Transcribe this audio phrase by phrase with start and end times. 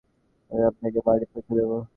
[0.51, 1.77] আমি আপনাকে বাড়ি পৌঁছে দেবো।